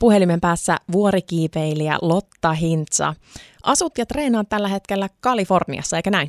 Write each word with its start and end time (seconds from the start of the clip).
Puhelimen 0.00 0.40
päässä 0.40 0.76
vuorikiipeilijä 0.92 1.96
Lotta 2.02 2.52
Hintsa. 2.52 3.14
Asut 3.62 3.98
ja 3.98 4.06
treenaat 4.06 4.48
tällä 4.48 4.68
hetkellä 4.68 5.08
Kaliforniassa, 5.20 5.96
eikä 5.96 6.10
näin? 6.10 6.28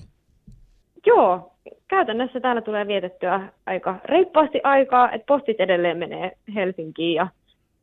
Joo, 1.05 1.51
käytännössä 1.87 2.39
täällä 2.39 2.61
tulee 2.61 2.87
vietettyä 2.87 3.49
aika 3.65 3.95
reippaasti 4.05 4.59
aikaa, 4.63 5.11
että 5.11 5.25
postit 5.25 5.59
edelleen 5.59 5.97
menee 5.97 6.31
Helsinkiin 6.55 7.15
ja, 7.15 7.27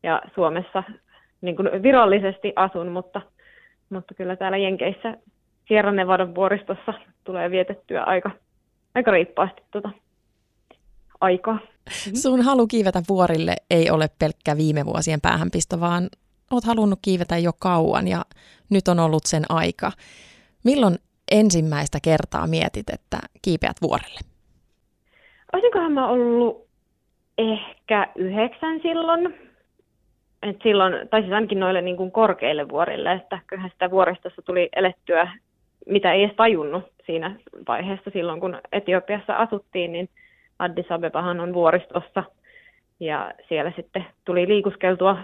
ja 0.02 0.22
Suomessa 0.34 0.82
niin 1.40 1.56
kuin 1.56 1.68
virallisesti 1.82 2.52
asun, 2.56 2.88
mutta, 2.88 3.20
mutta 3.90 4.14
kyllä 4.14 4.36
täällä 4.36 4.56
Jenkeissä 4.56 5.16
Sierra 5.68 5.92
Nevadan 5.92 6.34
vuoristossa 6.34 6.94
tulee 7.24 7.50
vietettyä 7.50 8.02
aika, 8.02 8.30
aika 8.94 9.10
reippaasti 9.10 9.62
tuota 9.70 9.90
aikaa. 11.20 11.58
Sun 12.14 12.42
halu 12.42 12.66
kiivetä 12.66 13.02
vuorille 13.08 13.56
ei 13.70 13.90
ole 13.90 14.08
pelkkä 14.18 14.56
viime 14.56 14.86
vuosien 14.86 15.20
päähänpisto, 15.20 15.80
vaan 15.80 16.08
oot 16.50 16.64
halunnut 16.64 16.98
kiivetä 17.02 17.38
jo 17.38 17.52
kauan 17.58 18.08
ja 18.08 18.24
nyt 18.70 18.88
on 18.88 19.00
ollut 19.00 19.26
sen 19.26 19.42
aika. 19.48 19.92
Milloin 20.64 20.96
ensimmäistä 21.30 21.98
kertaa 22.02 22.46
mietit, 22.46 22.90
että 22.90 23.18
kiipeät 23.42 23.76
vuorelle? 23.82 24.20
Olisinkohan 25.52 25.92
mä 25.92 26.08
ollut 26.08 26.66
ehkä 27.38 28.08
yhdeksän 28.16 28.80
silloin. 28.82 29.34
Et 30.42 30.56
silloin, 30.62 31.08
tai 31.08 31.20
siis 31.20 31.32
ainakin 31.32 31.60
noille 31.60 31.82
niin 31.82 31.96
kuin 31.96 32.12
korkeille 32.12 32.68
vuorille, 32.68 33.12
että 33.12 33.38
kyllähän 33.46 33.70
sitä 33.70 33.90
vuoristossa 33.90 34.42
tuli 34.42 34.68
elettyä, 34.76 35.32
mitä 35.86 36.12
ei 36.12 36.24
edes 36.24 36.36
tajunnut 36.36 36.84
siinä 37.06 37.36
vaiheessa 37.68 38.10
silloin, 38.10 38.40
kun 38.40 38.58
Etiopiassa 38.72 39.36
asuttiin, 39.36 39.92
niin 39.92 40.08
Addis 40.58 40.92
Abebahan 40.92 41.40
on 41.40 41.54
vuoristossa. 41.54 42.24
Ja 43.00 43.32
siellä 43.48 43.72
sitten 43.76 44.06
tuli 44.24 44.48
liikuskeltua 44.48 45.18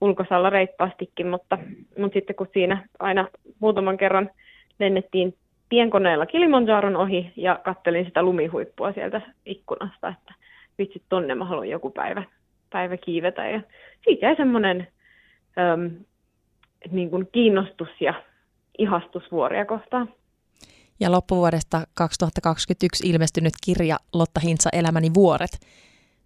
ulkosalla 0.00 0.50
reippaastikin, 0.50 1.26
mutta, 1.26 1.58
mutta 1.98 2.14
sitten 2.14 2.36
kun 2.36 2.48
siinä 2.52 2.88
aina 2.98 3.28
muutaman 3.60 3.96
kerran 3.96 4.30
lennettiin 4.78 5.34
pienkoneella 5.68 6.26
Kilimanjaron 6.26 6.96
ohi 6.96 7.32
ja 7.36 7.60
kattelin 7.64 8.04
sitä 8.04 8.22
lumihuippua 8.22 8.92
sieltä 8.92 9.20
ikkunasta, 9.46 10.08
että 10.08 10.34
vitsi 10.78 11.02
tonne 11.08 11.34
mä 11.34 11.44
haluan 11.44 11.68
joku 11.68 11.90
päivä, 11.90 12.22
päivä 12.70 12.96
kiivetä. 12.96 13.48
Ja 13.50 13.60
siitä 14.04 14.26
jäi 14.26 14.36
semmoinen 14.36 14.88
niin 16.90 17.10
kiinnostus 17.32 17.88
ja 18.00 18.14
ihastus 18.78 19.32
vuoria 19.32 19.64
kohtaan. 19.64 20.08
Ja 21.00 21.12
loppuvuodesta 21.12 21.82
2021 21.94 23.08
ilmestynyt 23.08 23.52
kirja 23.66 23.96
Lotta 24.12 24.40
Hintsa 24.40 24.70
Elämäni 24.72 25.10
vuoret. 25.14 25.58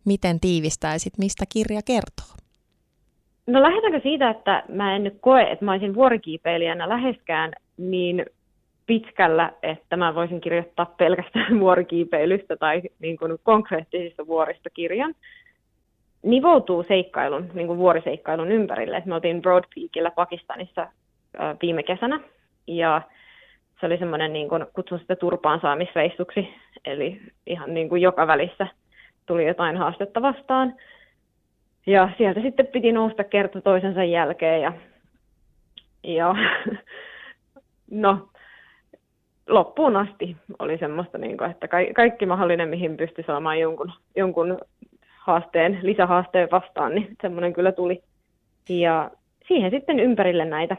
Miten 0.04 0.40
tiivistäisit, 0.40 1.18
mistä 1.18 1.44
kirja 1.52 1.80
kertoo? 1.86 2.40
No 3.46 3.62
lähdetäänkö 3.62 4.00
siitä, 4.02 4.30
että 4.30 4.62
mä 4.68 4.96
en 4.96 5.04
nyt 5.04 5.18
koe, 5.20 5.42
että 5.42 5.64
mä 5.64 5.72
olisin 5.72 5.94
vuorikiipeilijänä 5.94 6.88
läheskään 6.88 7.52
niin 7.76 8.26
pitkällä, 8.86 9.52
että 9.62 9.96
mä 9.96 10.14
voisin 10.14 10.40
kirjoittaa 10.40 10.86
pelkästään 10.86 11.60
vuorikiipeilystä 11.64 12.56
tai 12.56 12.82
niin 12.98 13.16
kuin 13.16 13.38
konkreettisista 13.42 14.26
vuorista 14.26 14.70
kirjan. 14.70 15.14
Nivoutuu 16.22 16.84
seikkailun, 16.88 17.50
niin 17.54 17.66
kuin 17.66 17.78
vuoriseikkailun 17.78 18.52
ympärille. 18.52 19.02
Me 19.04 19.14
oltiin 19.14 19.42
Broad 19.42 19.64
Peakillä 19.74 20.10
Pakistanissa 20.10 20.86
viime 21.62 21.82
kesänä 21.82 22.20
ja 22.66 23.02
se 23.80 23.86
oli 23.86 23.98
semmoinen, 23.98 24.32
niin 24.32 24.48
kuin, 24.48 24.66
kutsun 24.74 24.98
sitä 24.98 25.16
turpaan 25.16 25.60
saamisreissuksi, 25.60 26.48
eli 26.84 27.20
ihan 27.46 27.74
niin 27.74 27.88
kuin 27.88 28.02
joka 28.02 28.26
välissä 28.26 28.66
tuli 29.26 29.46
jotain 29.46 29.76
haastetta 29.76 30.22
vastaan. 30.22 30.74
Ja 31.86 32.10
sieltä 32.18 32.40
sitten 32.40 32.66
piti 32.66 32.92
nousta 32.92 33.24
kerta 33.24 33.60
toisensa 33.60 34.04
jälkeen 34.04 34.62
ja, 34.62 34.72
ja 36.04 36.34
no, 37.90 38.28
loppuun 39.48 39.96
asti 39.96 40.36
oli 40.58 40.78
semmoista, 40.78 41.18
niin 41.18 41.36
kuin, 41.36 41.50
että 41.50 41.68
kaikki 41.94 42.26
mahdollinen, 42.26 42.68
mihin 42.68 42.96
pystyi 42.96 43.24
saamaan 43.24 43.60
jonkun, 43.60 43.92
jonkun 44.16 44.58
haasteen, 45.18 45.78
lisähaasteen 45.82 46.48
vastaan, 46.50 46.94
niin 46.94 47.16
semmoinen 47.22 47.52
kyllä 47.52 47.72
tuli. 47.72 48.02
Ja 48.68 49.10
siihen 49.48 49.70
sitten 49.70 50.00
ympärille 50.00 50.44
näitä 50.44 50.76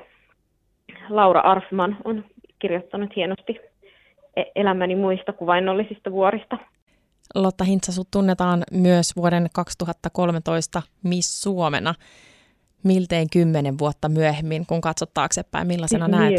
Laura 1.09 1.39
Arfman 1.39 1.97
on 2.03 2.25
kirjoittanut 2.61 3.15
hienosti 3.15 3.59
e- 4.35 4.43
elämäni 4.55 4.95
muista 4.95 5.33
kuvainnollisista 5.33 6.11
vuorista. 6.11 6.57
Lotta 7.35 7.63
Hintsa, 7.63 7.91
sut 7.91 8.07
tunnetaan 8.11 8.63
myös 8.71 9.15
vuoden 9.15 9.47
2013 9.53 10.81
Miss 11.03 11.41
Suomena 11.41 11.93
miltein 12.83 13.27
kymmenen 13.33 13.77
vuotta 13.79 14.09
myöhemmin, 14.09 14.65
kun 14.65 14.81
katsot 14.81 15.13
taaksepäin, 15.13 15.67
millaisena 15.67 16.07
näet, 16.07 16.33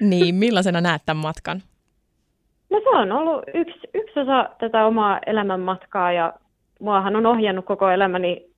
niin, 0.00 0.34
millaisena 0.34 0.80
näet 0.80 1.02
tämän 1.06 1.22
matkan? 1.22 1.62
No 2.70 2.80
se 2.80 2.88
on 2.88 3.12
ollut 3.12 3.42
yksi, 3.54 3.80
yksi 3.94 4.20
osa 4.20 4.48
tätä 4.58 4.86
omaa 4.86 5.20
elämänmatkaa 5.26 6.12
ja 6.12 6.32
muahan 6.80 7.16
on 7.16 7.26
ohjannut 7.26 7.64
koko 7.64 7.90
elämäni 7.90 8.50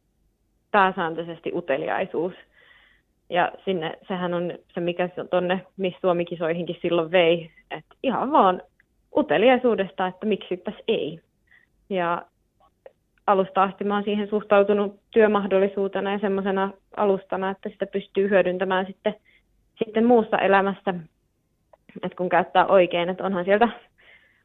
pääsääntöisesti 0.71 1.53
uteliaisuus. 1.55 2.33
Ja 3.33 3.53
sinne, 3.65 3.99
sehän 4.09 4.35
on 4.35 4.53
se, 4.75 4.81
mikä 4.81 5.09
tuonne 5.31 5.67
Miss 5.77 6.01
Suomikisoihinkin 6.01 6.79
silloin 6.83 7.11
vei, 7.11 7.51
että 7.71 7.95
ihan 8.03 8.33
vaan 8.33 8.63
uteliaisuudesta, 9.17 10.07
että 10.07 10.27
miksi 10.27 10.57
tässä 10.57 10.83
ei. 10.89 11.21
Ja 11.91 12.23
alusta 13.27 13.63
asti 13.63 13.85
mä 13.85 13.95
oon 13.95 14.05
siihen 14.05 14.29
suhtautunut 14.29 15.01
työmahdollisuutena 15.11 16.13
ja 16.13 16.19
semmoisena 16.19 16.71
alustana, 16.97 17.51
että 17.51 17.69
sitä 17.69 17.87
pystyy 17.87 18.31
hyödyntämään 18.31 18.87
sitten, 18.87 19.15
sitten 19.85 20.07
muussa 20.07 20.39
elämässä, 20.39 20.95
että 22.03 22.17
kun 22.17 22.29
käyttää 22.29 22.67
oikein, 22.67 23.09
että 23.09 23.25
onhan 23.25 23.45
sieltä 23.45 23.69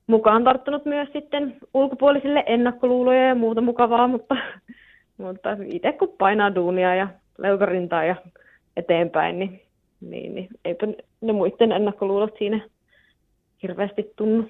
mukaan 0.07 0.43
tarttunut 0.43 0.85
myös 0.85 1.09
sitten 1.13 1.57
ulkopuolisille 1.73 2.43
ennakkoluuloja 2.45 3.27
ja 3.27 3.35
muuta 3.35 3.61
mukavaa, 3.61 4.07
mutta, 4.07 4.35
mutta 5.17 5.57
itse 5.65 5.91
kun 5.91 6.15
painaa 6.17 6.55
duunia 6.55 6.95
ja 6.95 7.07
leukarintaa 7.37 8.03
ja 8.03 8.15
eteenpäin, 8.77 9.39
niin, 9.39 9.61
niin, 10.01 10.35
niin 10.35 10.47
eipä 10.65 10.87
ne 11.21 11.33
muiden 11.33 11.71
ennakkoluulot 11.71 12.33
siinä 12.37 12.69
hirveästi 13.63 14.13
tunnu. 14.15 14.49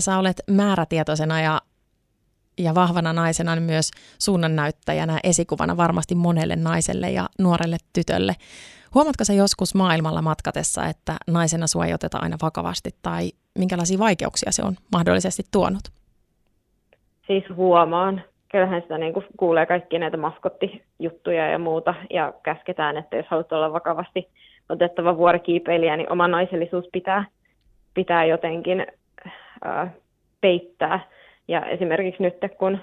Sä 0.00 0.18
olet 0.18 0.42
määrätietoisena 0.50 1.40
ja 1.40 1.60
ja 2.58 2.74
vahvana 2.74 3.12
naisena 3.12 3.56
myös 3.56 3.90
suunnannäyttäjänä, 4.18 5.20
esikuvana 5.24 5.76
varmasti 5.76 6.14
monelle 6.14 6.56
naiselle 6.56 7.10
ja 7.10 7.28
nuorelle 7.38 7.76
tytölle. 7.92 8.34
Huomatko 8.94 9.24
se 9.24 9.34
joskus 9.34 9.74
maailmalla 9.74 10.22
matkatessa, 10.22 10.86
että 10.86 11.16
naisena 11.26 11.66
sua 11.66 11.86
ei 11.86 11.94
oteta 11.94 12.18
aina 12.18 12.36
vakavasti 12.42 12.90
tai 13.02 13.30
minkälaisia 13.58 13.98
vaikeuksia 13.98 14.52
se 14.52 14.62
on 14.62 14.76
mahdollisesti 14.92 15.42
tuonut? 15.52 15.82
Siis 17.26 17.44
huomaan. 17.56 18.22
Kyllähän 18.48 18.82
sitä 18.82 18.98
niin 18.98 19.14
kuulee 19.36 19.66
kaikki 19.66 19.98
näitä 19.98 20.16
maskottijuttuja 20.16 21.50
ja 21.50 21.58
muuta 21.58 21.94
ja 22.10 22.32
käsketään, 22.42 22.96
että 22.96 23.16
jos 23.16 23.26
haluat 23.28 23.52
olla 23.52 23.72
vakavasti 23.72 24.28
otettava 24.68 25.16
vuorikiipeilijä, 25.16 25.96
niin 25.96 26.12
oma 26.12 26.28
naisellisuus 26.28 26.88
pitää, 26.92 27.24
pitää 27.94 28.24
jotenkin 28.24 28.86
äh, 29.66 29.90
peittää 30.40 31.00
ja 31.48 31.66
esimerkiksi 31.66 32.22
nyt, 32.22 32.34
kun 32.58 32.78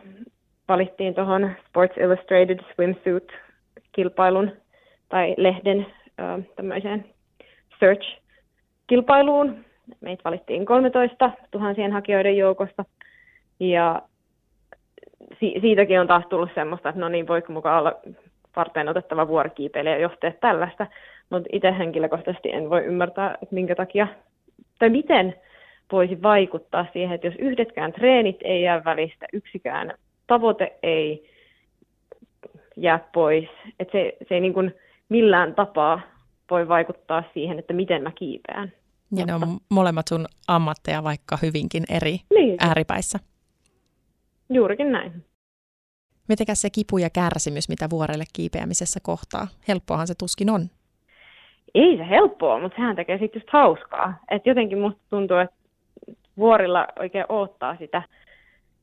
valittiin 0.68 1.16
tuohon 1.16 1.52
Sports 1.68 1.98
Illustrated 1.98 2.60
Swimsuit-kilpailun 2.60 4.52
tai 5.10 5.36
lehden 5.38 5.86
tämmöiseen 6.56 7.06
search-kilpailuun, 7.80 9.66
meitä 10.02 10.24
valittiin 10.26 10.66
13 10.66 11.32
tuhansien 11.52 11.92
hakijoiden 11.92 12.38
joukosta. 12.38 12.86
Ja 13.60 14.02
si- 15.40 15.56
siitäkin 15.62 16.00
on 16.00 16.08
taas 16.08 16.24
tullut 16.30 16.50
semmoista, 16.56 16.90
että 16.90 17.02
no 17.02 17.10
niin, 17.10 17.28
voiko 17.28 17.54
mukaan 17.54 17.80
olla 17.80 17.94
varten 18.56 18.90
otettava 18.90 19.28
vuorikiipeilijä 19.28 19.98
johtaa 19.98 20.32
tällaista. 20.42 20.88
Mutta 21.30 21.50
itse 21.52 21.78
henkilökohtaisesti 21.78 22.52
en 22.52 22.70
voi 22.70 22.86
ymmärtää, 22.86 23.38
että 23.42 23.56
minkä 23.56 23.76
takia, 23.76 24.08
tai 24.80 24.90
miten 24.90 25.36
voisi 25.92 26.22
vaikuttaa 26.22 26.86
siihen, 26.94 27.16
että 27.16 27.28
jos 27.28 27.36
yhdetkään 27.40 27.94
treenit 27.94 28.38
ei 28.44 28.62
jää 28.62 28.84
välistä, 28.84 29.26
yksikään 29.34 29.94
tavoite 30.28 30.74
ei 30.84 31.30
jää 32.78 33.00
pois, 33.14 33.50
että 33.80 33.92
se, 33.92 34.18
se 34.28 34.36
ei 34.36 34.42
niin 34.42 34.54
kuin 34.54 34.76
millään 35.10 35.56
tapaa 35.56 36.02
voi 36.52 36.68
vaikuttaa 36.68 37.24
siihen, 37.34 37.60
että 37.60 37.74
miten 37.74 38.04
mä 38.04 38.12
kiipeän. 38.12 38.72
Ja 39.16 39.26
ne 39.26 39.34
on 39.34 39.42
molemmat 39.70 40.08
sun 40.08 40.26
ammatteja 40.48 41.04
vaikka 41.04 41.38
hyvinkin 41.42 41.84
eri 41.90 42.18
niin. 42.34 42.58
ääripäissä. 42.60 43.20
Juurikin 44.50 44.92
näin. 44.92 45.26
Mitenkäs 46.30 46.62
se 46.62 46.70
kipu 46.70 46.98
ja 46.98 47.10
kärsimys, 47.10 47.70
mitä 47.70 47.90
vuorelle 47.90 48.24
kiipeämisessä 48.34 49.00
kohtaa? 49.04 49.48
Helppoahan 49.68 50.08
se 50.08 50.14
tuskin 50.20 50.50
on. 50.50 50.62
Ei 51.76 51.98
se 51.98 52.10
helppoa, 52.10 52.60
mutta 52.60 52.76
sehän 52.76 52.96
tekee 52.96 53.18
sitten 53.18 53.40
just 53.40 53.54
hauskaa. 53.54 54.14
Et 54.32 54.46
jotenkin 54.46 54.80
musta 54.80 55.02
tuntuu, 55.10 55.38
että 55.38 55.56
vuorilla 56.38 56.88
oikein 57.00 57.26
odottaa 57.30 57.76
sitä. 57.76 58.02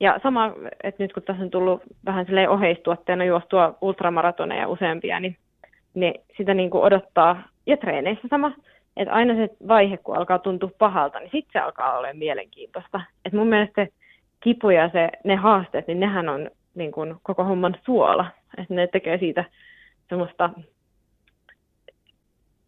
Ja 0.00 0.20
sama, 0.22 0.52
että 0.82 1.02
nyt 1.02 1.12
kun 1.12 1.22
tässä 1.22 1.42
on 1.42 1.50
tullut 1.50 1.82
vähän 2.04 2.26
oheistuotteena 2.48 3.24
juostua 3.24 3.78
ultramaratoneja 3.80 4.68
useampia, 4.68 5.20
niin 5.20 5.36
niin 5.94 6.14
sitä 6.36 6.54
niin 6.54 6.70
kuin 6.70 6.84
odottaa, 6.84 7.42
ja 7.66 7.76
treeneissä 7.76 8.28
sama, 8.30 8.52
että 8.96 9.14
aina 9.14 9.34
se 9.34 9.48
vaihe, 9.68 9.96
kun 9.96 10.16
alkaa 10.16 10.38
tuntua 10.38 10.70
pahalta, 10.78 11.18
niin 11.18 11.30
sitten 11.32 11.52
se 11.52 11.58
alkaa 11.58 11.98
olla 11.98 12.08
mielenkiintoista. 12.12 13.00
Et 13.24 13.32
mun 13.32 13.46
mielestä 13.46 13.84
se 13.84 13.92
kipu 14.42 14.70
ja 14.70 14.90
se, 14.92 15.08
ne 15.24 15.36
haasteet, 15.36 15.86
niin 15.86 16.00
nehän 16.00 16.28
on 16.28 16.50
niin 16.74 16.92
kuin 16.92 17.14
koko 17.22 17.44
homman 17.44 17.76
suola. 17.84 18.26
Että 18.58 18.74
ne 18.74 18.86
tekee 18.86 19.18
siitä 19.18 19.44
semmoista, 20.08 20.50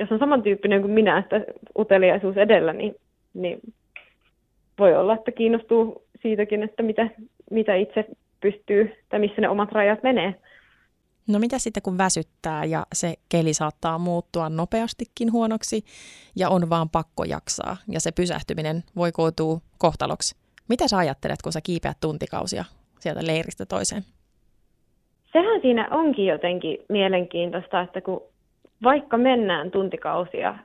jos 0.01 0.13
on 0.13 0.19
samantyyppinen 0.19 0.81
kuin 0.81 0.93
minä, 0.93 1.19
että 1.19 1.41
uteliaisuus 1.79 2.37
edellä, 2.37 2.73
niin, 2.73 2.95
niin 3.35 3.61
voi 4.79 4.97
olla, 4.97 5.15
että 5.15 5.33
kiinnostuu 5.33 6.05
siitäkin, 6.23 6.63
että 6.63 6.83
mitä, 6.83 7.11
mitä 7.51 7.75
itse 7.75 8.05
pystyy 8.41 8.93
tai 9.09 9.21
missä 9.21 9.41
ne 9.41 9.49
omat 9.49 9.73
rajat 9.73 10.03
menee. 10.03 10.35
No 11.29 11.39
mitä 11.39 11.59
sitten 11.59 11.83
kun 11.83 11.99
väsyttää 11.99 12.65
ja 12.65 12.87
se 12.93 13.15
keli 13.29 13.55
saattaa 13.55 13.99
muuttua 13.99 14.49
nopeastikin 14.49 15.33
huonoksi 15.33 15.85
ja 16.37 16.49
on 16.49 16.71
vaan 16.71 16.91
pakko 16.91 17.25
jaksaa 17.25 17.77
ja 17.89 18.01
se 18.01 18.13
pysähtyminen 18.13 18.85
voi 18.97 19.13
kootua 19.13 19.61
kohtaloksi? 19.79 20.44
Mitä 20.69 20.89
sä 20.89 20.99
ajattelet, 20.99 21.43
kun 21.43 21.53
sä 21.53 21.61
kiipeät 21.61 21.97
tuntikausia 22.01 22.65
sieltä 23.01 23.27
leiristä 23.27 23.67
toiseen? 23.67 24.03
Sehän 25.33 25.61
siinä 25.61 25.89
onkin 25.91 26.27
jotenkin 26.27 26.79
mielenkiintoista, 26.89 27.81
että 27.81 28.01
kun 28.01 28.23
vaikka 28.83 29.17
mennään 29.17 29.71
tuntikausia 29.71 30.59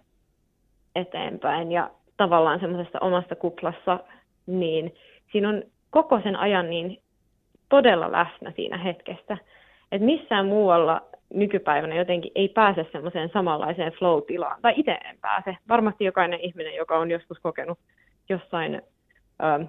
eteenpäin 0.96 1.72
ja 1.72 1.92
tavallaan 2.18 2.60
semmoisessa 2.60 3.00
omassa 3.01 3.36
kuplassa, 3.36 4.00
niin 4.46 4.96
siinä 5.31 5.50
on 5.50 5.63
koko 5.90 6.22
sen 6.24 6.36
ajan 6.36 6.69
niin 6.69 7.01
todella 7.69 8.12
läsnä 8.12 8.51
siinä 8.56 8.78
hetkessä. 8.78 9.38
Että 9.92 10.06
missään 10.06 10.46
muualla 10.46 11.01
nykypäivänä 11.34 11.96
jotenkin 11.96 12.31
ei 12.36 12.50
pääse 12.50 12.86
semmoiseen 12.92 13.30
samanlaiseen 13.34 13.92
flow-tilaan, 13.92 14.62
tai 14.62 14.74
itse 14.75 14.92
en 14.92 15.18
pääse. 15.22 15.57
Varmasti 15.69 16.06
jokainen 16.06 16.40
ihminen, 16.40 16.75
joka 16.75 17.00
on 17.00 17.12
joskus 17.12 17.40
kokenut 17.40 17.80
jossain 18.30 18.81
ö, 19.44 19.66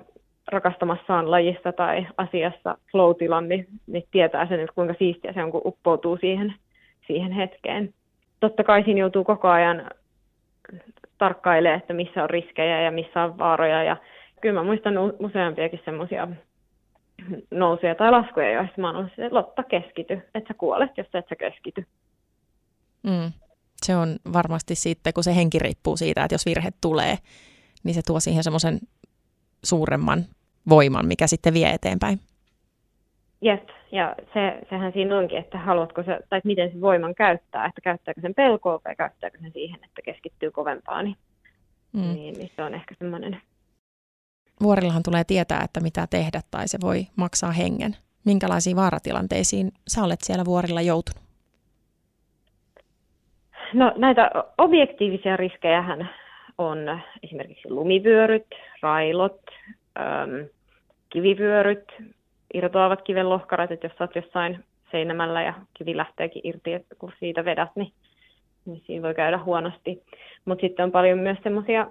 rakastamassaan 0.48 1.30
lajissa 1.30 1.72
tai 1.72 2.06
asiassa 2.16 2.78
flow-tilan, 2.92 3.48
niin, 3.48 3.66
niin 3.86 4.04
tietää 4.10 4.46
sen, 4.48 4.60
että 4.60 4.74
kuinka 4.74 4.94
siistiä 4.98 5.32
se 5.32 5.44
on, 5.44 5.52
kun 5.52 5.62
uppoutuu 5.64 6.16
siihen, 6.16 6.54
siihen 7.06 7.32
hetkeen. 7.32 7.94
Totta 8.40 8.64
kai 8.64 8.84
siinä 8.84 9.00
joutuu 9.00 9.24
koko 9.24 9.48
ajan 9.48 9.90
tarkkailemaan, 11.18 11.80
että 11.80 11.94
missä 11.94 12.22
on 12.22 12.30
riskejä 12.30 12.82
ja 12.82 12.90
missä 12.90 13.22
on 13.22 13.38
vaaroja. 13.38 13.84
Ja 13.84 13.96
kyllä 14.40 14.60
mä 14.60 14.64
muistan 14.64 14.94
useampiakin 15.18 15.80
semmoisia 15.84 16.28
nousuja 17.50 17.94
tai 17.94 18.10
laskuja, 18.10 18.52
joissa 18.52 18.80
mä 18.80 18.86
oon 18.86 18.96
ollut, 18.96 19.12
että 19.18 19.34
Lotta 19.34 19.62
keskity, 19.62 20.12
että 20.34 20.48
sä 20.48 20.54
kuolet, 20.58 20.90
jos 20.96 21.06
et 21.14 21.28
sä 21.28 21.36
keskity. 21.36 21.86
Mm. 23.02 23.32
Se 23.86 23.96
on 23.96 24.16
varmasti 24.32 24.74
sitten, 24.74 25.12
kun 25.14 25.24
se 25.24 25.36
henki 25.36 25.58
riippuu 25.58 25.96
siitä, 25.96 26.24
että 26.24 26.34
jos 26.34 26.46
virhe 26.46 26.70
tulee, 26.80 27.16
niin 27.84 27.94
se 27.94 28.00
tuo 28.06 28.20
siihen 28.20 28.44
semmoisen 28.44 28.78
suuremman 29.64 30.24
voiman, 30.68 31.06
mikä 31.06 31.26
sitten 31.26 31.54
vie 31.54 31.70
eteenpäin. 31.70 32.20
Jep, 33.42 33.68
ja 33.92 34.14
se, 34.34 34.58
sehän 34.70 34.92
siinä 34.92 35.18
onkin, 35.18 35.38
että 35.38 35.58
haluatko 35.58 36.02
se, 36.02 36.18
tai 36.28 36.40
miten 36.44 36.72
se 36.72 36.80
voiman 36.80 37.14
käyttää, 37.14 37.66
että 37.66 37.80
käyttääkö 37.80 38.20
sen 38.20 38.34
pelkoa 38.34 38.80
vai 38.84 38.96
käyttääkö 38.96 39.38
sen 39.40 39.52
siihen, 39.52 39.84
että 39.84 40.02
keskittyy 40.04 40.50
kovempaan, 40.50 41.04
niin, 41.04 41.16
mm. 41.92 42.14
niin, 42.14 42.34
niin 42.38 42.50
se 42.56 42.62
on 42.62 42.74
ehkä 42.74 42.94
semmoinen. 42.98 43.42
Vuorillahan 44.62 45.02
tulee 45.02 45.24
tietää, 45.24 45.62
että 45.64 45.80
mitä 45.80 46.06
tehdä 46.10 46.40
tai 46.50 46.68
se 46.68 46.78
voi 46.80 47.06
maksaa 47.16 47.52
hengen. 47.52 47.96
Minkälaisiin 48.24 48.76
vaaratilanteisiin 48.76 49.72
sä 49.88 50.04
olet 50.04 50.20
siellä 50.22 50.44
vuorilla 50.44 50.80
joutunut? 50.80 51.22
No 53.74 53.92
näitä 53.96 54.30
objektiivisia 54.58 55.36
riskejähän 55.36 56.10
on 56.60 57.00
esimerkiksi 57.22 57.70
lumivyöryt, 57.70 58.46
railot, 58.82 59.40
äm, 59.98 60.48
kivivyöryt, 61.10 61.84
irtoavat 62.54 63.02
kiven 63.02 63.30
lohkarat, 63.30 63.70
että 63.70 63.86
jos 63.86 64.00
olet 64.00 64.14
jossain 64.14 64.64
seinämällä 64.90 65.42
ja 65.42 65.54
kivi 65.74 65.96
lähteekin 65.96 66.42
irti, 66.44 66.72
että 66.72 66.94
kun 66.94 67.12
siitä 67.18 67.44
vedät, 67.44 67.70
niin, 67.74 67.92
niin 68.64 68.82
siinä 68.86 69.02
voi 69.02 69.14
käydä 69.14 69.38
huonosti. 69.38 70.02
Mutta 70.44 70.60
sitten 70.60 70.84
on 70.84 70.92
paljon 70.92 71.18
myös 71.18 71.38
semmoisia 71.42 71.86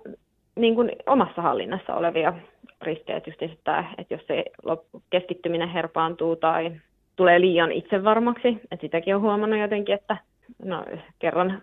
niin 0.55 0.75
kuin 0.75 0.91
omassa 1.05 1.41
hallinnassa 1.41 1.95
olevia 1.95 2.33
riskejä, 2.81 3.21
just 3.27 3.41
että, 3.41 3.85
että 3.97 4.13
jos 4.13 4.27
se 4.27 4.45
keskittyminen 5.09 5.69
herpaantuu 5.69 6.35
tai 6.35 6.71
tulee 7.15 7.41
liian 7.41 7.71
itsevarmaksi, 7.71 8.47
että 8.47 8.81
sitäkin 8.81 9.15
on 9.15 9.21
huomannut 9.21 9.59
jotenkin, 9.59 9.95
että 9.95 10.17
no, 10.63 10.85
kerran 11.19 11.61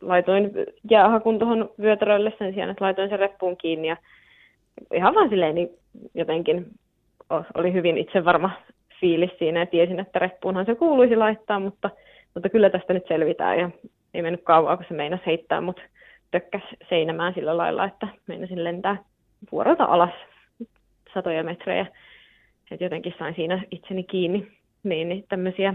laitoin 0.00 0.50
jäähakun 0.90 1.38
tuohon 1.38 1.70
vyötärölle 1.80 2.32
sen 2.38 2.54
sijaan, 2.54 2.70
että 2.70 2.84
laitoin 2.84 3.08
sen 3.08 3.18
reppuun 3.18 3.56
kiinni 3.56 3.88
ja 3.88 3.96
ihan 4.94 5.14
vaan 5.14 5.28
silleen 5.28 5.54
niin 5.54 5.68
jotenkin 6.14 6.66
oli 7.54 7.72
hyvin 7.72 7.98
itsevarma 7.98 8.50
fiilis 9.00 9.30
siinä 9.38 9.60
ja 9.60 9.66
tiesin, 9.66 10.00
että 10.00 10.18
reppuunhan 10.18 10.66
se 10.66 10.74
kuuluisi 10.74 11.16
laittaa, 11.16 11.60
mutta, 11.60 11.90
mutta 12.34 12.48
kyllä 12.48 12.70
tästä 12.70 12.92
nyt 12.94 13.08
selvitään 13.08 13.58
ja 13.58 13.70
ei 14.14 14.22
mennyt 14.22 14.44
kauan, 14.44 14.76
kun 14.76 14.86
se 14.88 14.94
meinasi 14.94 15.26
heittää 15.26 15.60
mut 15.60 15.80
tökkäs 16.30 16.62
seinämään 16.88 17.34
sillä 17.34 17.56
lailla, 17.56 17.84
että 17.84 18.08
meinasin 18.26 18.64
lentää 18.64 18.96
vuorelta 19.52 19.84
alas 19.84 20.14
satoja 21.14 21.44
metrejä. 21.44 21.86
että 22.70 22.84
jotenkin 22.84 23.14
sain 23.18 23.34
siinä 23.34 23.62
itseni 23.70 24.04
kiinni. 24.04 24.46
Niin, 24.82 25.08
niin 25.08 25.24
tämmöisiä 25.28 25.74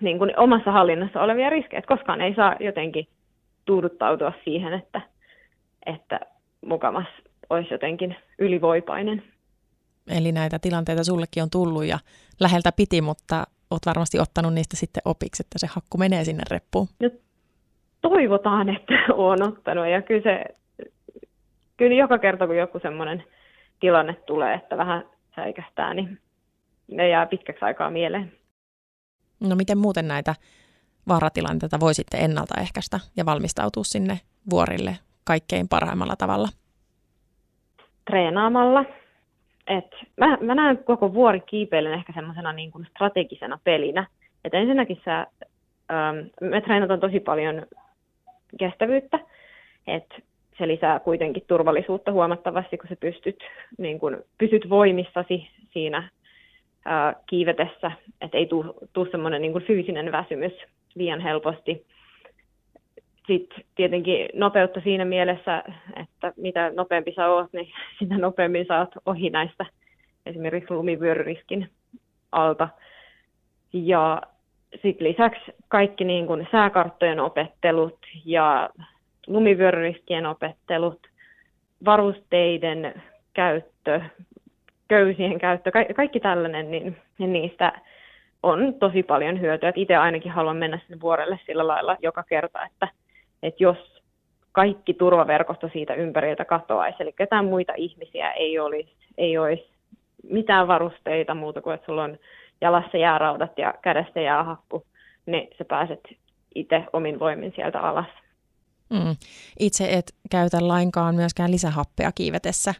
niin 0.00 0.18
kuin 0.18 0.38
omassa 0.38 0.72
hallinnassa 0.72 1.20
olevia 1.20 1.50
riskejä, 1.50 1.78
että 1.78 1.96
koskaan 1.96 2.20
ei 2.20 2.34
saa 2.34 2.56
jotenkin 2.60 3.08
tuuduttautua 3.64 4.32
siihen, 4.44 4.72
että, 4.72 5.00
että 5.86 6.20
mukamas 6.66 7.06
olisi 7.50 7.74
jotenkin 7.74 8.16
ylivoipainen. 8.38 9.22
Eli 10.16 10.32
näitä 10.32 10.58
tilanteita 10.58 11.04
sullekin 11.04 11.42
on 11.42 11.50
tullut 11.50 11.84
ja 11.84 11.98
läheltä 12.40 12.72
piti, 12.76 13.00
mutta 13.00 13.44
olet 13.70 13.86
varmasti 13.86 14.20
ottanut 14.20 14.54
niistä 14.54 14.76
sitten 14.76 15.02
opiksi, 15.04 15.42
että 15.42 15.58
se 15.58 15.66
hakku 15.66 15.98
menee 15.98 16.24
sinne 16.24 16.42
reppuun. 16.50 16.88
No, 17.00 17.10
toivotaan, 18.00 18.68
että 18.68 18.94
olen 19.14 19.42
ottanut 19.42 19.86
ja 19.86 20.02
kyllä, 20.02 20.22
se, 20.22 20.44
kyllä 21.76 21.96
joka 21.96 22.18
kerta 22.18 22.46
kun 22.46 22.56
joku 22.56 22.78
semmoinen 22.78 23.24
tilanne 23.80 24.14
tulee, 24.14 24.54
että 24.54 24.76
vähän 24.76 25.04
säikähtää, 25.36 25.94
niin 25.94 26.18
ne 26.90 27.08
jää 27.08 27.26
pitkäksi 27.26 27.64
aikaa 27.64 27.90
mieleen. 27.90 28.32
No 29.40 29.56
miten 29.56 29.78
muuten 29.78 30.08
näitä 30.08 30.34
vaaratilanteita 31.08 31.80
voi 31.80 31.94
sitten 31.94 32.20
ennaltaehkäistä 32.20 33.00
ja 33.16 33.26
valmistautua 33.26 33.84
sinne 33.84 34.20
vuorille 34.50 34.96
kaikkein 35.24 35.68
parhaimmalla 35.68 36.16
tavalla? 36.16 36.48
Treenaamalla. 38.10 38.84
Et 39.66 39.90
mä, 40.16 40.38
mä 40.40 40.54
näen 40.54 40.78
koko 40.84 41.14
vuori 41.14 41.40
kiipeilyn 41.40 41.92
ehkä 41.92 42.12
semmoisena 42.12 42.52
niin 42.52 42.70
kuin 42.70 42.86
strategisena 42.90 43.58
pelinä. 43.64 44.06
Et 44.44 44.54
ensinnäkin 44.54 45.00
sä, 45.04 45.26
ähm, 45.90 46.18
me 46.40 46.60
treenataan 46.60 47.00
tosi 47.00 47.20
paljon 47.20 47.66
kestävyyttä, 48.58 49.18
että 49.86 50.14
se 50.58 50.68
lisää 50.68 51.00
kuitenkin 51.00 51.44
turvallisuutta 51.46 52.12
huomattavasti, 52.12 52.78
kun 52.78 52.88
sä 52.88 52.96
pystyt, 53.00 53.38
niin 53.78 54.00
kun, 54.00 54.24
pysyt 54.38 54.70
voimissasi 54.70 55.50
siinä 55.72 56.08
kiivetessä, 57.26 57.92
että 58.20 58.38
ei 58.38 58.46
tule 58.92 59.10
semmoinen 59.10 59.42
niin 59.42 59.62
fyysinen 59.66 60.12
väsymys 60.12 60.52
liian 60.94 61.20
helposti. 61.20 61.86
Sitten 63.26 63.64
tietenkin 63.74 64.28
nopeutta 64.34 64.80
siinä 64.80 65.04
mielessä, 65.04 65.64
että 65.96 66.32
mitä 66.36 66.70
nopeampi 66.74 67.12
sä 67.16 67.28
oot, 67.28 67.52
niin 67.52 67.68
sitä 67.98 68.18
nopeammin 68.18 68.66
saat 68.66 68.90
ohi 69.06 69.30
näistä 69.30 69.66
esimerkiksi 70.26 70.74
lumivyöryriskin 70.74 71.70
alta. 72.32 72.68
Ja 73.72 74.22
sitten 74.82 75.08
lisäksi 75.08 75.52
kaikki 75.68 76.04
niin 76.04 76.26
kuin 76.26 76.48
sääkarttojen 76.52 77.20
opettelut 77.20 77.98
ja 78.24 78.70
lumivyöryriskien 79.26 80.26
opettelut, 80.26 81.06
varusteiden 81.84 83.02
käyttö, 83.34 84.00
köysien 84.90 85.38
käyttö, 85.38 85.70
ka- 85.70 85.94
kaikki 85.96 86.20
tällainen, 86.20 86.70
niin, 86.70 86.96
niin 87.18 87.32
niistä 87.32 87.72
on 88.42 88.74
tosi 88.74 89.02
paljon 89.02 89.40
hyötyä. 89.40 89.72
Itse 89.76 89.96
ainakin 89.96 90.32
haluan 90.32 90.56
mennä 90.56 90.78
sinne 90.78 91.00
vuorelle 91.00 91.38
sillä 91.46 91.66
lailla 91.66 91.96
joka 92.02 92.22
kerta, 92.22 92.66
että, 92.66 92.88
että 93.42 93.62
jos 93.62 94.02
kaikki 94.52 94.94
turvaverkosto 94.94 95.68
siitä 95.72 95.94
ympäriltä 95.94 96.44
katoaisi, 96.44 97.02
eli 97.02 97.12
ketään 97.12 97.44
muita 97.44 97.72
ihmisiä 97.76 98.32
ei 98.32 98.58
olisi, 98.58 98.92
ei 99.18 99.38
olisi 99.38 99.70
mitään 100.30 100.68
varusteita 100.68 101.34
muuta 101.34 101.60
kuin, 101.60 101.74
että 101.74 101.86
sulla 101.86 102.04
on 102.04 102.18
jalassa 102.60 102.96
jääraudat 102.96 103.58
ja 103.58 103.74
kädessä 103.82 104.20
jäähakku, 104.20 104.86
niin 105.26 105.48
sä 105.58 105.64
pääset 105.64 106.00
itse 106.54 106.84
omin 106.92 107.18
voimin 107.18 107.52
sieltä 107.56 107.80
alas. 107.80 108.06
Mm. 108.90 109.16
Itse 109.58 109.88
et 109.90 110.14
käytä 110.30 110.58
lainkaan 110.60 111.14
myöskään 111.14 111.50
lisähappea 111.50 112.12
kiivetessä. 112.14 112.74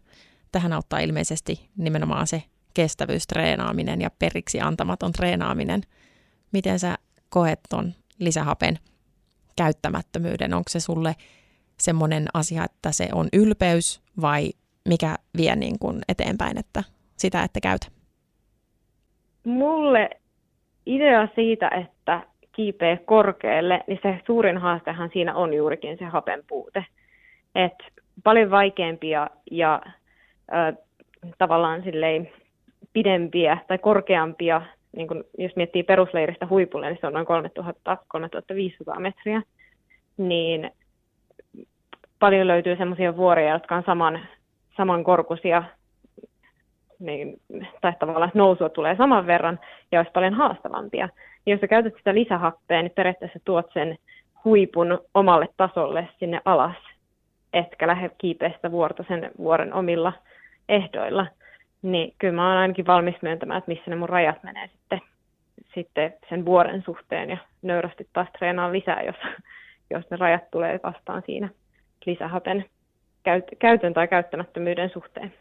Tähän 0.53 0.73
auttaa 0.73 0.99
ilmeisesti 0.99 1.71
nimenomaan 1.77 2.27
se 2.27 2.43
kestävyystreenaaminen 2.75 4.01
ja 4.01 4.11
periksi 4.19 4.61
antamaton 4.61 5.13
treenaaminen. 5.13 5.81
Miten 6.53 6.79
sä 6.79 6.99
koet 7.29 7.61
ton 7.69 7.93
lisähapen 8.19 8.79
käyttämättömyyden? 9.57 10.55
Onko 10.55 10.69
se 10.69 10.81
sulle 10.81 11.15
semmoinen 11.81 12.27
asia, 12.35 12.65
että 12.65 12.93
se 12.93 13.09
on 13.13 13.29
ylpeys 13.33 14.03
vai 14.21 14.51
mikä 14.89 15.17
vie 15.37 15.57
niin 15.57 15.79
kuin 15.79 15.99
eteenpäin, 16.09 16.59
että 16.59 16.85
sitä 17.17 17.43
ette 17.43 17.61
käytä? 17.61 17.87
Mulle 19.45 20.11
idea 20.87 21.29
siitä, 21.35 21.69
että 21.69 22.23
kiipeä 22.53 22.97
korkealle, 22.97 23.85
niin 23.87 23.99
se 24.03 24.21
suurin 24.27 24.59
haastehan 24.59 25.11
siinä 25.13 25.35
on 25.35 25.55
juurikin 25.55 25.99
se 25.99 26.05
hapen 26.05 26.43
puute. 26.49 26.85
Et 27.55 27.73
paljon 28.25 28.51
vaikeampia 28.51 29.31
ja 29.51 29.83
tavallaan 31.39 31.83
silleen 31.83 32.31
pidempiä 32.93 33.59
tai 33.69 33.79
korkeampia, 33.79 34.63
niin 34.97 35.09
kun 35.09 35.25
jos 35.39 35.57
miettii 35.57 35.83
perusleiristä 35.83 36.47
huipulle, 36.47 36.89
niin 36.89 36.99
se 37.01 37.07
on 37.07 37.13
noin 37.13 37.27
3000-3500 38.97 39.01
metriä, 39.01 39.43
niin 40.17 40.71
paljon 42.19 42.47
löytyy 42.47 42.77
semmoisia 42.77 43.17
vuoria, 43.17 43.53
jotka 43.53 43.77
on 43.77 43.83
saman, 43.87 44.21
samankorkuisia, 44.77 45.63
niin, 46.99 47.41
tai 47.81 47.93
tavallaan 47.99 48.31
nousua 48.35 48.69
tulee 48.69 48.97
saman 48.97 49.27
verran 49.27 49.61
ja 49.93 50.01
olisi 50.01 50.13
paljon 50.13 50.35
haastavampia. 50.35 51.09
Ja 51.47 51.53
jos 51.53 51.61
sä 51.61 51.69
käytät 51.69 51.95
sitä 51.97 52.15
lisähappea, 52.15 52.83
niin 52.83 52.93
periaatteessa 52.97 53.39
tuot 53.45 53.67
sen 53.73 53.99
huipun 54.45 54.99
omalle 55.15 55.49
tasolle 55.57 56.09
sinne 56.19 56.41
alas, 56.45 56.77
etkä 57.53 57.87
lähde 57.87 58.11
kiipeästä 58.19 58.71
vuorta 58.71 59.05
sen 59.09 59.31
vuoren 59.39 59.75
omilla 59.75 60.13
ehdoilla. 60.71 61.27
Niin 61.83 62.15
kyllä 62.19 62.35
mä 62.35 62.49
oon 62.49 62.59
ainakin 62.59 62.87
valmis 62.87 63.15
myöntämään, 63.23 63.59
että 63.59 63.71
missä 63.71 63.91
ne 63.91 63.97
mun 63.97 64.09
rajat 64.09 64.43
menee 64.43 64.69
sitten, 64.69 65.01
sitten 65.75 66.15
sen 66.29 66.45
vuoren 66.45 66.83
suhteen 66.83 67.31
ja 67.31 67.37
nöyrästi 67.63 68.09
taas 68.13 68.29
treenaan 68.39 68.73
lisää, 68.73 69.03
jos, 69.03 69.17
jos 69.91 70.11
ne 70.11 70.17
rajat 70.17 70.51
tulee 70.51 70.81
vastaan 70.83 71.23
siinä 71.27 71.49
lisähapen 72.07 72.65
käytön 73.59 73.95
tai 73.95 74.09
käyttämättömyyden 74.09 74.91
suhteen. 74.91 75.33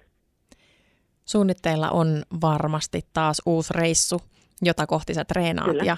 Suunnitteilla 1.25 1.89
on 1.89 2.07
varmasti 2.41 3.01
taas 3.13 3.41
uusi 3.45 3.73
reissu, 3.73 4.21
jota 4.61 4.87
kohti 4.87 5.13
sä 5.13 5.25
treenaat. 5.25 5.67
Kyllä. 5.67 5.83
Ja 5.83 5.97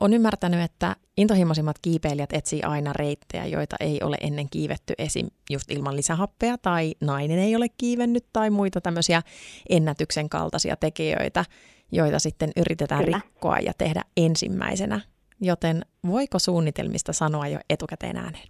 on 0.00 0.12
ymmärtänyt, 0.12 0.60
että 0.60 0.96
intohimoisimmat 1.16 1.76
kiipeilijät 1.82 2.32
etsii 2.32 2.62
aina 2.62 2.92
reittejä, 2.92 3.46
joita 3.46 3.76
ei 3.80 4.00
ole 4.02 4.16
ennen 4.20 4.46
kiivetty 4.50 4.94
esim. 4.98 5.26
just 5.50 5.70
ilman 5.70 5.96
lisähappea 5.96 6.58
tai 6.62 6.94
nainen 7.00 7.38
ei 7.38 7.56
ole 7.56 7.66
kiivennyt 7.78 8.24
tai 8.32 8.50
muita 8.50 8.80
tämmöisiä 8.80 9.22
ennätyksen 9.68 10.28
kaltaisia 10.28 10.76
tekijöitä, 10.76 11.44
joita 11.92 12.18
sitten 12.18 12.50
yritetään 12.56 13.04
Kyllä. 13.04 13.20
rikkoa 13.24 13.58
ja 13.58 13.72
tehdä 13.78 14.02
ensimmäisenä. 14.16 15.00
Joten 15.40 15.82
voiko 16.06 16.38
suunnitelmista 16.38 17.12
sanoa 17.12 17.48
jo 17.48 17.58
etukäteen 17.70 18.16
ääneen? 18.16 18.48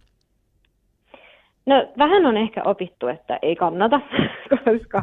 No 1.66 1.92
vähän 1.98 2.26
on 2.26 2.36
ehkä 2.36 2.62
opittu, 2.64 3.06
että 3.06 3.38
ei 3.42 3.56
kannata, 3.56 4.00
koska 4.64 5.02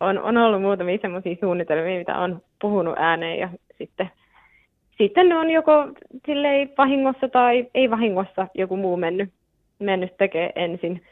on, 0.00 0.18
on 0.18 0.36
ollut 0.36 0.62
muutamia 0.62 0.98
sellaisia 1.02 1.36
suunnitelmia, 1.40 1.98
mitä 1.98 2.18
on 2.18 2.42
puhunut 2.60 2.94
ääneen 2.98 3.38
ja 3.38 3.48
sitten, 3.78 4.10
sitten 5.00 5.32
on 5.32 5.50
joko 5.50 5.88
silleen 6.26 6.72
vahingossa 6.78 7.28
tai 7.28 7.66
ei 7.74 7.90
vahingossa 7.90 8.46
joku 8.54 8.76
muu 8.76 8.96
mennyt, 8.96 9.30
mennyt 9.78 10.16
tekee 10.16 10.52
ensin. 10.54 11.02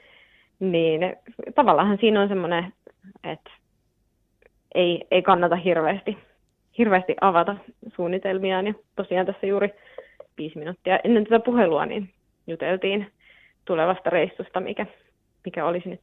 Niin 0.61 1.17
tavallaan 1.55 1.99
siinä 2.01 2.21
on 2.21 2.29
semmoinen, 2.29 2.73
että 3.25 3.51
ei, 4.75 5.07
ei 5.11 5.23
kannata 5.23 5.57
hirveästi, 5.57 6.19
hirveästi 6.79 7.17
avata 7.21 7.57
suunnitelmiaan. 7.97 8.67
Ja 8.67 8.75
tosiaan 8.97 9.27
tässä 9.27 9.47
juuri 9.47 9.71
viisi 10.39 10.59
minuuttia 10.59 10.99
ennen 11.05 11.25
tätä 11.25 11.41
puhelua 11.41 11.87
niin 11.87 12.11
juteltiin 12.47 13.13
tulevasta 13.65 14.11
reissusta, 14.11 14.61
mikä, 14.61 14.87
mikä 15.45 15.67
olisi 15.67 15.89
nyt 15.89 16.01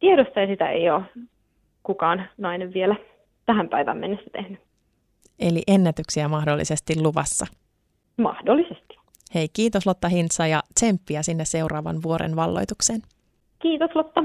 tiedossa 0.00 0.40
ja 0.40 0.46
sitä 0.46 0.70
ei 0.70 0.90
ole 0.90 1.02
kukaan 1.82 2.28
nainen 2.38 2.74
vielä 2.74 2.96
tähän 3.46 3.68
päivään 3.68 3.98
mennessä 3.98 4.30
tehnyt. 4.32 4.65
Eli 5.38 5.62
ennätyksiä 5.66 6.28
mahdollisesti 6.28 7.02
luvassa? 7.02 7.46
Mahdollisesti. 8.18 8.96
Hei, 9.34 9.48
kiitos 9.52 9.86
Lotta 9.86 10.08
Hintsa 10.08 10.46
ja 10.46 10.62
tsemppiä 10.74 11.22
sinne 11.22 11.44
seuraavan 11.44 12.02
vuoren 12.02 12.36
valloitukseen. 12.36 13.02
Kiitos 13.62 13.90
Lotta. 13.94 14.22